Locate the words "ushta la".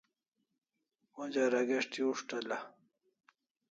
2.11-2.57